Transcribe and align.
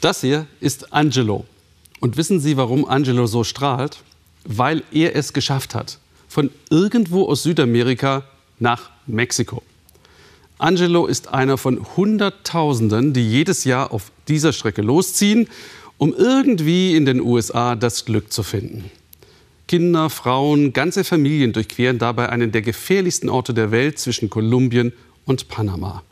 Das 0.00 0.20
hier 0.20 0.46
ist 0.60 0.92
Angelo. 0.92 1.44
Und 2.00 2.16
wissen 2.16 2.40
Sie, 2.40 2.56
warum 2.56 2.84
Angelo 2.84 3.26
so 3.26 3.44
strahlt? 3.44 4.02
Weil 4.44 4.82
er 4.92 5.16
es 5.16 5.32
geschafft 5.32 5.74
hat. 5.74 5.98
Von 6.28 6.50
irgendwo 6.70 7.26
aus 7.26 7.42
Südamerika 7.42 8.24
nach 8.58 8.90
Mexiko. 9.06 9.62
Angelo 10.58 11.06
ist 11.06 11.28
einer 11.28 11.58
von 11.58 11.84
Hunderttausenden, 11.96 13.12
die 13.12 13.28
jedes 13.28 13.64
Jahr 13.64 13.92
auf 13.92 14.10
dieser 14.28 14.52
Strecke 14.52 14.82
losziehen, 14.82 15.48
um 15.98 16.14
irgendwie 16.14 16.94
in 16.94 17.04
den 17.04 17.20
USA 17.20 17.74
das 17.74 18.04
Glück 18.04 18.32
zu 18.32 18.42
finden. 18.42 18.90
Kinder, 19.68 20.10
Frauen, 20.10 20.72
ganze 20.72 21.04
Familien 21.04 21.52
durchqueren 21.52 21.98
dabei 21.98 22.28
einen 22.28 22.52
der 22.52 22.62
gefährlichsten 22.62 23.28
Orte 23.28 23.52
der 23.52 23.70
Welt 23.70 23.98
zwischen 23.98 24.30
Kolumbien 24.30 24.92
und 25.24 25.48
Panama. 25.48 26.02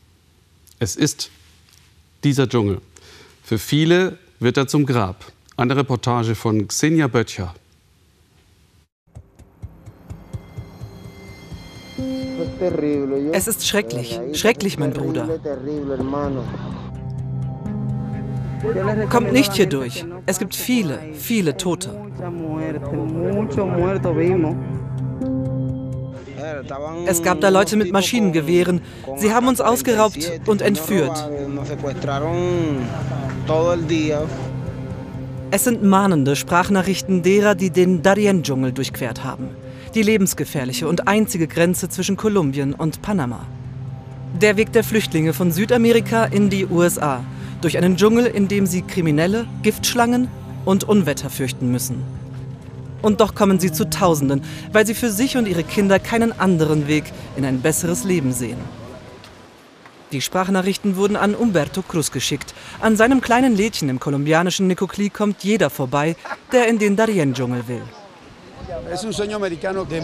Es 0.78 0.96
ist 0.96 1.30
dieser 2.24 2.48
Dschungel. 2.48 2.80
Für 3.44 3.58
viele 3.58 4.16
wird 4.40 4.57
er 4.57 4.66
zum 4.66 4.86
Grab. 4.86 5.16
Eine 5.58 5.76
Reportage 5.76 6.34
von 6.34 6.66
Xenia 6.66 7.08
Böttcher. 7.08 7.54
Es 13.32 13.46
ist 13.46 13.67
schrecklich, 13.68 14.18
schrecklich, 14.32 14.79
mein 14.79 14.94
Bruder. 14.94 15.29
Kommt 19.11 19.32
nicht 19.34 19.53
hier 19.53 19.67
durch. 19.67 20.06
Es 20.25 20.39
gibt 20.39 20.54
viele, 20.54 20.98
viele 21.12 21.58
Tote. 21.58 21.95
Es 27.06 27.22
gab 27.22 27.40
da 27.40 27.48
Leute 27.50 27.76
mit 27.76 27.92
Maschinengewehren. 27.92 28.81
Sie 29.17 29.32
haben 29.32 29.48
uns 29.48 29.61
ausgeraubt 29.61 30.40
und 30.46 30.62
entführt. 30.62 31.29
Es 35.50 35.64
sind 35.64 35.83
mahnende 35.83 36.34
Sprachnachrichten 36.34 37.23
derer, 37.23 37.55
die 37.55 37.69
den 37.69 38.03
Darien-Dschungel 38.03 38.73
durchquert 38.73 39.23
haben. 39.23 39.48
Die 39.95 40.00
lebensgefährliche 40.00 40.89
und 40.89 41.06
einzige 41.09 41.47
Grenze 41.47 41.91
zwischen 41.91 42.17
Kolumbien 42.17 42.72
und 42.72 43.03
Panama. 43.03 43.45
Der 44.41 44.56
Weg 44.56 44.72
der 44.72 44.83
Flüchtlinge 44.83 45.34
von 45.34 45.53
Südamerika 45.53 46.25
in 46.25 46.48
die 46.48 46.65
USA. 46.65 47.22
Durch 47.61 47.77
einen 47.77 47.98
Dschungel, 47.98 48.25
in 48.25 48.48
dem 48.48 48.65
sie 48.65 48.81
Kriminelle, 48.81 49.47
Giftschlangen 49.62 50.28
und 50.65 50.84
Unwetter 50.84 51.28
fürchten 51.28 51.70
müssen. 51.70 52.03
Und 53.03 53.20
doch 53.20 53.34
kommen 53.34 53.61
sie 53.61 53.72
zu 53.72 53.91
Tausenden, 53.91 54.41
weil 54.72 54.87
sie 54.87 54.95
für 54.95 55.11
sich 55.11 55.37
und 55.37 55.47
ihre 55.47 55.65
Kinder 55.65 55.98
keinen 55.98 56.33
anderen 56.41 56.89
Weg 56.89 57.05
in 57.37 57.45
ein 57.45 57.61
besseres 57.61 58.05
Leben 58.05 58.33
sehen. 58.33 58.56
Die 60.12 60.20
Sprachnachrichten 60.20 60.97
wurden 60.97 61.16
an 61.16 61.34
Umberto 61.34 61.83
Cruz 61.83 62.10
geschickt. 62.10 62.55
An 62.80 62.97
seinem 62.97 63.20
kleinen 63.20 63.56
Lädchen 63.56 63.88
im 63.88 63.98
kolumbianischen 63.98 64.70
Nicoclí 64.70 65.10
kommt 65.10 65.42
jeder 65.42 65.70
vorbei, 65.70 66.16
der 66.52 66.69
in 66.69 66.78
den 66.78 66.97
Darien-Dschungel 66.97 67.66
will. 67.69 67.83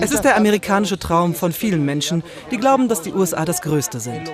Es 0.00 0.12
ist 0.12 0.22
der 0.22 0.36
amerikanische 0.36 0.98
Traum 0.98 1.34
von 1.34 1.52
vielen 1.52 1.84
Menschen, 1.84 2.22
die 2.50 2.56
glauben, 2.56 2.88
dass 2.88 3.02
die 3.02 3.12
USA 3.12 3.44
das 3.44 3.62
Größte 3.62 4.00
sind. 4.00 4.30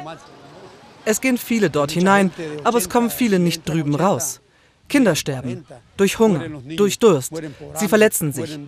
Es 1.05 1.21
gehen 1.21 1.39
viele 1.39 1.71
dort 1.71 1.93
hinein, 1.93 2.33
aber 2.65 2.79
es 2.79 2.89
kommen 2.89 3.11
viele 3.11 3.39
nicht 3.39 3.69
drüben 3.69 3.95
raus. 3.95 4.41
Kinder 4.89 5.15
sterben. 5.15 5.65
Durch 5.97 6.19
Hunger, 6.19 6.49
durch 6.77 6.99
Durst. 6.99 7.33
Sie 7.75 7.89
verletzen 7.89 8.33
sich. 8.33 8.59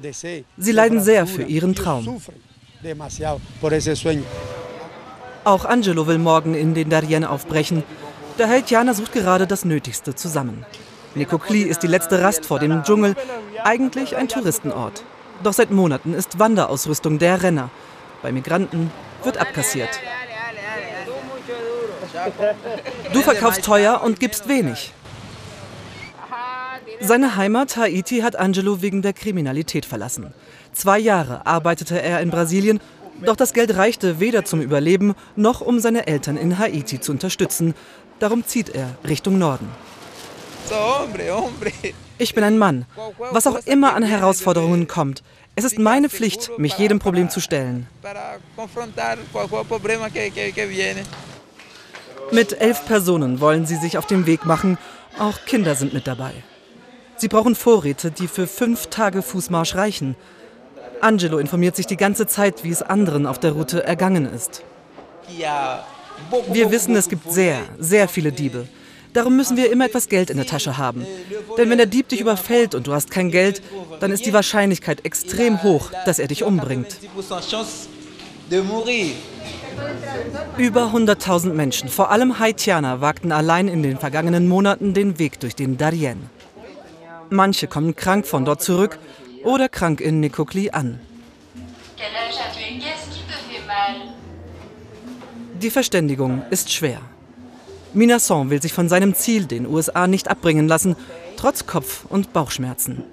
Sie 0.56 0.72
leiden 0.72 1.00
sehr 1.00 1.26
für 1.26 1.42
ihren 1.42 1.74
Traum. 1.74 2.20
Auch 5.48 5.64
Angelo 5.64 6.06
will 6.06 6.18
morgen 6.18 6.52
in 6.52 6.74
den 6.74 6.91
Darien 6.91 7.24
aufbrechen. 7.24 7.82
Der 8.38 8.50
Haitianer 8.50 8.92
sucht 8.92 9.14
gerade 9.14 9.46
das 9.46 9.64
Nötigste 9.64 10.14
zusammen. 10.14 10.66
Nicocli 11.14 11.62
ist 11.62 11.82
die 11.82 11.86
letzte 11.86 12.20
Rast 12.20 12.44
vor 12.44 12.58
dem 12.58 12.82
Dschungel, 12.82 13.16
eigentlich 13.64 14.14
ein 14.14 14.28
Touristenort. 14.28 15.04
Doch 15.42 15.54
seit 15.54 15.70
Monaten 15.70 16.12
ist 16.12 16.38
Wanderausrüstung 16.38 17.19
der 17.19 17.42
Renner. 17.42 17.70
Bei 18.20 18.31
Migranten 18.31 18.91
wird 19.25 19.38
abkassiert. 19.38 19.98
Du 23.14 23.22
verkaufst 23.22 23.64
teuer 23.64 24.03
und 24.04 24.20
gibst 24.20 24.50
wenig. 24.50 24.92
Seine 27.00 27.37
Heimat 27.37 27.78
Haiti 27.78 28.20
hat 28.20 28.37
Angelo 28.37 28.82
wegen 28.82 29.00
der 29.00 29.14
Kriminalität 29.14 29.87
verlassen. 29.87 30.34
Zwei 30.75 30.98
Jahre 30.98 31.47
arbeitete 31.47 32.03
er 32.03 32.20
in 32.20 32.31
Brasilien, 32.31 32.81
doch 33.25 33.37
das 33.37 33.53
Geld 33.53 33.77
reichte 33.77 34.21
weder 34.21 34.45
zum 34.45 34.61
Überleben 34.61 35.15
noch 35.37 35.61
um 35.61 35.81
seine 35.81 36.06
Eltern 36.06 36.37
in 36.37 36.59
Haiti 36.59 37.01
zu 37.01 37.12
unterstützen. 37.12 37.75
Darum 38.19 38.45
zieht 38.45 38.71
er 38.71 38.97
Richtung 39.06 39.39
Norden. 39.39 39.69
Ich 42.19 42.34
bin 42.34 42.45
ein 42.45 42.59
Mann. 42.59 42.84
Was 43.31 43.47
auch 43.47 43.59
immer 43.65 43.95
an 43.95 44.03
Herausforderungen 44.03 44.89
kommt, 44.89 45.23
es 45.55 45.65
ist 45.65 45.79
meine 45.79 46.09
Pflicht, 46.09 46.56
mich 46.59 46.79
jedem 46.79 46.99
Problem 46.99 47.31
zu 47.31 47.41
stellen. 47.41 47.87
Mit 52.31 52.61
elf 52.61 52.87
Personen 52.87 53.41
wollen 53.41 53.67
sie 53.67 53.77
sich 53.77 53.99
auf 53.99 54.06
den 54.06 54.27
Weg 54.27 54.45
machen. 54.45 54.79
Auch 55.19 55.39
Kinder 55.47 55.75
sind 55.75 55.95
mit 55.95 56.06
dabei. 56.06 56.33
Sie 57.17 57.27
brauchen 57.27 57.56
Vorräte, 57.56 58.12
die 58.12 58.29
für 58.29 58.47
fünf 58.47 58.87
Tage 58.87 59.23
Fußmarsch 59.23 59.75
reichen. 59.75 60.15
Angelo 61.00 61.38
informiert 61.38 61.76
sich 61.76 61.86
die 61.86 61.97
ganze 61.97 62.26
Zeit, 62.26 62.64
wie 62.64 62.70
es 62.70 62.82
anderen 62.82 63.26
auf 63.26 63.38
der 63.38 63.53
Route 63.53 63.84
ergangen 63.84 64.26
ist. 64.26 64.62
Wir 66.53 66.70
wissen, 66.70 66.97
es 66.97 67.09
gibt 67.09 67.31
sehr, 67.31 67.60
sehr 67.78 68.09
viele 68.09 68.32
Diebe. 68.32 68.66
Darum 69.12 69.37
müssen 69.37 69.56
wir 69.56 69.72
immer 69.72 69.87
etwas 69.87 70.08
Geld 70.08 70.31
in 70.31 70.37
der 70.37 70.47
Tasche 70.47 70.76
haben. 70.76 71.06
Denn 71.56 71.70
wenn 71.70 71.78
der 71.78 71.87
Dieb 71.87 72.08
dich 72.08 72.20
überfällt 72.20 72.75
und 72.75 72.87
du 72.87 72.92
hast 72.92 73.10
kein 73.10 73.31
Geld, 73.31 73.62
dann 74.00 74.12
ist 74.12 74.26
die 74.26 74.32
Wahrscheinlichkeit 74.32 75.04
extrem 75.04 75.62
hoch, 75.62 75.91
dass 76.04 76.19
er 76.19 76.28
dich 76.28 76.44
umbringt. 76.44 76.98
Über 80.56 80.92
100.000 80.92 81.53
Menschen, 81.53 81.88
vor 81.88 82.10
allem 82.10 82.38
Haitianer, 82.38 83.00
wagten 83.00 83.32
allein 83.32 83.69
in 83.69 83.82
den 83.82 83.98
vergangenen 83.98 84.48
Monaten 84.48 84.94
den 84.94 85.19
Weg 85.19 85.41
durch 85.41 85.54
den 85.54 85.78
Darien. 85.78 86.28
Manche 87.31 87.66
kommen 87.66 87.94
krank 87.94 88.26
von 88.26 88.44
dort 88.44 88.62
zurück 88.62 88.98
oder 89.48 89.69
krank 89.70 90.00
in 90.00 90.20
Nicocli 90.20 90.70
an. 90.70 91.00
Die 95.62 95.70
Verständigung 95.70 96.42
ist 96.50 96.70
schwer. 96.70 97.00
Minasson 97.94 98.50
will 98.50 98.60
sich 98.60 98.75
von 98.75 98.88
seinem 98.88 99.14
Ziel, 99.14 99.47
den 99.47 99.66
USA, 99.66 100.06
nicht 100.06 100.28
abbringen 100.28 100.69
lassen, 100.69 100.94
trotz 101.37 101.66
Kopf- 101.66 102.04
und 102.08 102.32
Bauchschmerzen. 102.34 103.04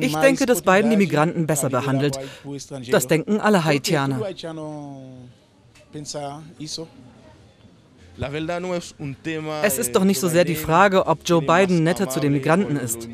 Ich 0.00 0.16
denke, 0.16 0.46
dass 0.46 0.62
Biden 0.62 0.90
die 0.90 0.96
Migranten 0.96 1.46
besser 1.46 1.70
behandelt. 1.70 2.20
Das 2.90 3.08
denken 3.08 3.40
alle 3.40 3.64
Haitianer. 3.64 4.20
Es 9.62 9.78
ist 9.78 9.94
doch 9.94 10.04
nicht 10.04 10.18
so 10.20 10.28
sehr 10.28 10.44
die 10.44 10.56
Frage, 10.56 11.06
ob 11.06 11.20
Joe 11.24 11.40
Biden 11.40 11.84
netter 11.84 12.08
zu 12.08 12.20
den 12.20 12.32
Migranten 12.32 12.76
ist. 12.76 13.08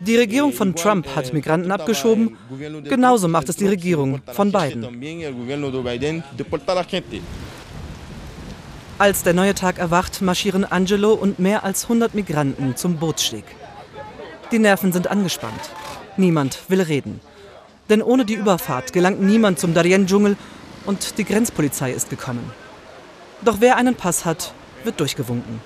Die 0.00 0.16
Regierung 0.16 0.52
von 0.52 0.74
Trump 0.74 1.14
hat 1.14 1.32
Migranten 1.32 1.70
abgeschoben, 1.70 2.36
genauso 2.84 3.28
macht 3.28 3.48
es 3.48 3.56
die 3.56 3.66
Regierung 3.66 4.22
von 4.32 4.52
Biden. 4.52 4.86
Als 8.98 9.22
der 9.22 9.32
neue 9.32 9.54
Tag 9.54 9.78
erwacht, 9.78 10.20
marschieren 10.20 10.64
Angelo 10.64 11.14
und 11.14 11.38
mehr 11.38 11.64
als 11.64 11.84
100 11.84 12.14
Migranten 12.14 12.76
zum 12.76 12.96
Bootssteg. 12.96 13.44
Die 14.52 14.58
Nerven 14.58 14.92
sind 14.92 15.08
angespannt. 15.08 15.70
Niemand 16.16 16.58
will 16.68 16.82
reden. 16.82 17.20
Denn 17.88 18.02
ohne 18.02 18.24
die 18.24 18.34
Überfahrt 18.34 18.92
gelangt 18.92 19.20
niemand 19.20 19.58
zum 19.58 19.74
Darien-Dschungel 19.74 20.36
und 20.86 21.18
die 21.18 21.24
Grenzpolizei 21.24 21.92
ist 21.92 22.10
gekommen. 22.10 22.52
Doch 23.42 23.56
wer 23.60 23.76
einen 23.76 23.94
Pass 23.94 24.24
hat, 24.24 24.52
wird 24.84 25.00
durchgewunken. 25.00 25.60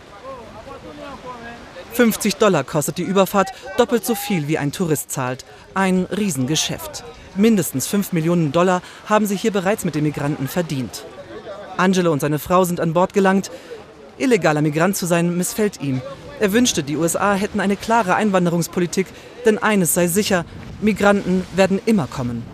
50 1.93 2.37
Dollar 2.37 2.65
kostet 2.65 2.99
die 2.99 3.03
Überfahrt, 3.03 3.51
doppelt 3.77 4.05
so 4.05 4.15
viel 4.15 4.49
wie 4.49 4.59
ein 4.59 4.73
Tourist 4.73 5.11
zahlt. 5.11 5.45
Ein 5.75 6.07
Riesengeschäft. 6.07 7.05
Mindestens 7.37 7.87
5 7.87 8.13
Millionen 8.13 8.53
Dollar 8.53 8.83
haben 9.07 9.27
sie 9.27 9.37
hier 9.37 9.53
bereits 9.53 9.85
mit 9.85 9.95
den 9.95 10.05
Migranten 10.05 10.49
verdient. 10.49 11.05
Angelo 11.77 12.13
und 12.13 12.21
seine 12.21 12.39
Frau 12.39 12.65
sind 12.65 12.81
an 12.81 12.95
Bord 12.95 13.13
gelangt. 13.13 13.51
Illegaler 14.19 14.63
Migrant 14.63 14.97
zu 14.97 15.07
sein 15.07 15.37
missfällt 15.37 15.81
ihm. 15.81 16.01
Er 16.41 16.53
wünschte, 16.53 16.83
die 16.83 16.97
USA 16.97 17.35
hätten 17.35 17.61
eine 17.61 17.77
klare 17.77 18.15
Einwanderungspolitik, 18.17 19.07
denn 19.45 19.59
eines 19.59 19.95
sei 19.95 20.09
sicher, 20.09 20.45
Migranten 20.81 21.45
werden 21.55 21.81
immer 21.87 22.07
kommen. 22.07 22.45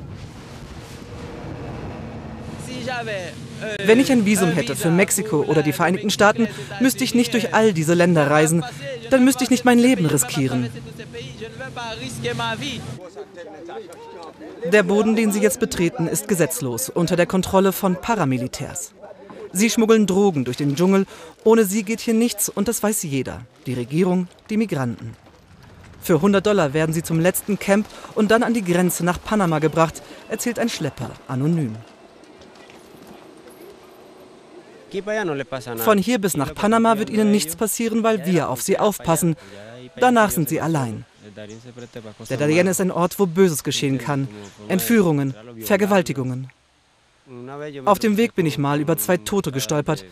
Wenn 3.85 4.01
ich 4.01 4.11
ein 4.12 4.25
Visum 4.25 4.51
hätte 4.51 4.77
für 4.77 4.91
Mexiko 4.91 5.43
oder 5.43 5.62
die 5.62 5.73
Vereinigten 5.73 6.11
Staaten, 6.11 6.49
müsste 6.81 7.05
ich 7.05 7.15
nicht 7.15 7.35
durch 7.35 7.55
all 7.55 7.73
diese 7.73 7.95
Länder 7.95 8.31
reisen. 8.31 8.65
Dann 9.11 9.25
müsste 9.25 9.45
ich 9.45 9.51
nicht 9.51 9.65
mein 9.65 9.79
Leben 9.79 10.07
riskieren. 10.07 10.71
Der 14.73 14.83
Boden, 14.83 15.17
den 15.17 15.33
sie 15.33 15.41
jetzt 15.41 15.61
betreten, 15.61 16.07
ist 16.07 16.29
gesetzlos, 16.29 16.89
unter 16.89 17.17
der 17.17 17.27
Kontrolle 17.27 17.73
von 17.73 17.97
Paramilitärs. 17.97 18.93
Sie 19.53 19.69
schmuggeln 19.69 20.07
Drogen 20.07 20.45
durch 20.45 20.57
den 20.57 20.77
Dschungel. 20.77 21.07
Ohne 21.43 21.65
sie 21.65 21.83
geht 21.83 22.01
hier 22.01 22.15
nichts 22.15 22.49
und 22.49 22.69
das 22.69 22.83
weiß 22.83 23.03
jeder. 23.03 23.43
Die 23.67 23.75
Regierung, 23.75 24.29
die 24.49 24.57
Migranten. 24.57 25.17
Für 26.01 26.15
100 26.15 26.45
Dollar 26.45 26.73
werden 26.73 26.93
sie 26.93 27.03
zum 27.03 27.21
letzten 27.21 27.59
Camp 27.59 27.87
und 28.15 28.31
dann 28.31 28.43
an 28.43 28.55
die 28.55 28.65
Grenze 28.65 29.05
nach 29.05 29.23
Panama 29.23 29.59
gebracht, 29.59 30.03
erzählt 30.29 30.59
ein 30.59 30.69
Schlepper 30.69 31.11
anonym. 31.29 31.75
Von 35.79 35.99
hier 35.99 36.19
bis 36.19 36.37
nach 36.37 36.55
Panama 36.55 36.99
wird 36.99 37.11
ihnen 37.11 37.31
nichts 37.31 37.57
passieren, 37.57 38.03
weil 38.03 38.27
wir 38.27 38.49
auf 38.49 38.63
sie 38.63 38.79
aufpassen. 38.79 39.37
Danach 39.97 40.31
sind 40.31 40.49
sie 40.49 40.61
allein. 40.61 41.05
Der 42.29 42.37
Darien 42.37 42.67
ist 42.67 42.81
ein 42.81 42.91
Ort, 42.91 43.19
wo 43.19 43.27
Böses 43.27 43.65
geschehen 43.65 43.99
kann. 43.99 44.29
Entführungen, 44.69 45.35
Vergewaltigungen. 45.61 46.51
Auf 47.85 47.99
dem 47.99 48.17
Weg 48.17 48.35
bin 48.35 48.47
ich 48.47 48.59
mal 48.59 48.81
über 48.81 48.97
zwei 48.97 49.17
Tote 49.17 49.53
gestolpert. 49.53 50.05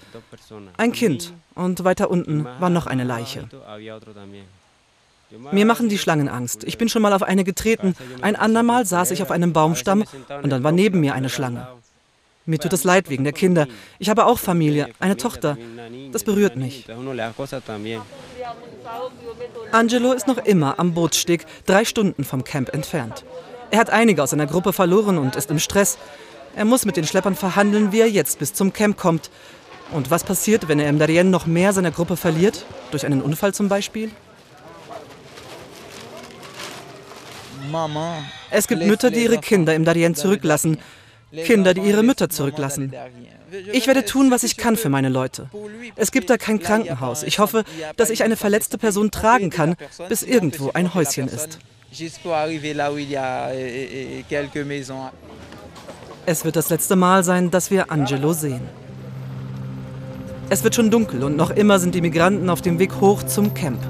Ein 0.76 0.92
Kind 0.92 1.32
und 1.54 1.82
weiter 1.82 2.10
unten 2.10 2.44
war 2.44 2.70
noch 2.70 2.86
eine 2.86 3.04
Leiche. 3.04 3.48
Mir 5.52 5.66
machen 5.66 5.88
die 5.88 5.98
Schlangen 5.98 6.28
Angst. 6.28 6.64
Ich 6.64 6.78
bin 6.78 6.88
schon 6.88 7.02
mal 7.02 7.12
auf 7.12 7.22
eine 7.22 7.44
getreten. 7.44 7.94
Ein 8.22 8.36
andermal 8.36 8.86
saß 8.86 9.10
ich 9.10 9.22
auf 9.22 9.30
einem 9.30 9.52
Baumstamm 9.52 10.04
und 10.42 10.50
dann 10.50 10.62
war 10.62 10.72
neben 10.72 11.00
mir 11.00 11.14
eine 11.14 11.28
Schlange. 11.28 11.66
Mir 12.48 12.58
tut 12.58 12.72
es 12.72 12.82
leid 12.82 13.10
wegen 13.10 13.24
der 13.24 13.34
Kinder. 13.34 13.66
Ich 13.98 14.08
habe 14.08 14.24
auch 14.24 14.38
Familie, 14.38 14.88
eine 15.00 15.18
Tochter. 15.18 15.58
Das 16.12 16.24
berührt 16.24 16.56
mich. 16.56 16.86
Angelo 19.70 20.12
ist 20.14 20.26
noch 20.26 20.38
immer 20.38 20.78
am 20.78 20.94
Bootssteg, 20.94 21.44
drei 21.66 21.84
Stunden 21.84 22.24
vom 22.24 22.44
Camp 22.44 22.72
entfernt. 22.72 23.26
Er 23.70 23.78
hat 23.78 23.90
einige 23.90 24.22
aus 24.22 24.30
seiner 24.30 24.46
Gruppe 24.46 24.72
verloren 24.72 25.18
und 25.18 25.36
ist 25.36 25.50
im 25.50 25.58
Stress. 25.58 25.98
Er 26.56 26.64
muss 26.64 26.86
mit 26.86 26.96
den 26.96 27.06
Schleppern 27.06 27.34
verhandeln, 27.34 27.92
wie 27.92 28.00
er 28.00 28.08
jetzt 28.08 28.38
bis 28.38 28.54
zum 28.54 28.72
Camp 28.72 28.96
kommt. 28.96 29.28
Und 29.92 30.10
was 30.10 30.24
passiert, 30.24 30.68
wenn 30.68 30.80
er 30.80 30.88
im 30.88 30.98
Darien 30.98 31.30
noch 31.30 31.44
mehr 31.44 31.74
seiner 31.74 31.90
Gruppe 31.90 32.16
verliert? 32.16 32.64
Durch 32.92 33.04
einen 33.04 33.20
Unfall 33.20 33.52
zum 33.52 33.68
Beispiel? 33.68 34.10
Es 38.50 38.66
gibt 38.66 38.82
Mütter, 38.86 39.10
die 39.10 39.24
ihre 39.24 39.36
Kinder 39.36 39.74
im 39.74 39.84
Darien 39.84 40.14
zurücklassen. 40.14 40.78
Kinder, 41.32 41.74
die 41.74 41.82
ihre 41.82 42.02
Mütter 42.02 42.28
zurücklassen. 42.30 42.92
Ich 43.72 43.86
werde 43.86 44.04
tun, 44.04 44.30
was 44.30 44.42
ich 44.42 44.56
kann 44.56 44.76
für 44.76 44.88
meine 44.88 45.08
Leute. 45.08 45.48
Es 45.96 46.12
gibt 46.12 46.30
da 46.30 46.36
kein 46.36 46.58
Krankenhaus. 46.58 47.22
Ich 47.22 47.38
hoffe, 47.38 47.64
dass 47.96 48.10
ich 48.10 48.22
eine 48.22 48.36
verletzte 48.36 48.78
Person 48.78 49.10
tragen 49.10 49.50
kann, 49.50 49.76
bis 50.08 50.22
irgendwo 50.22 50.70
ein 50.72 50.94
Häuschen 50.94 51.28
ist. 51.28 51.58
Es 56.26 56.44
wird 56.44 56.56
das 56.56 56.70
letzte 56.70 56.96
Mal 56.96 57.24
sein, 57.24 57.50
dass 57.50 57.70
wir 57.70 57.90
Angelo 57.90 58.32
sehen. 58.32 58.60
Es 60.50 60.64
wird 60.64 60.74
schon 60.74 60.90
dunkel 60.90 61.24
und 61.24 61.36
noch 61.36 61.50
immer 61.50 61.78
sind 61.78 61.94
die 61.94 62.00
Migranten 62.00 62.48
auf 62.48 62.62
dem 62.62 62.78
Weg 62.78 63.00
hoch 63.00 63.22
zum 63.22 63.52
Camp. 63.54 63.80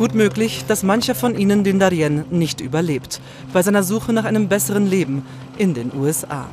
Gut 0.00 0.14
möglich, 0.14 0.64
dass 0.66 0.82
mancher 0.82 1.14
von 1.14 1.38
ihnen 1.38 1.62
den 1.62 1.78
Darien 1.78 2.24
nicht 2.30 2.62
überlebt, 2.62 3.20
bei 3.52 3.62
seiner 3.62 3.82
Suche 3.82 4.14
nach 4.14 4.24
einem 4.24 4.48
besseren 4.48 4.86
Leben 4.86 5.26
in 5.58 5.74
den 5.74 5.92
USA. 5.94 6.48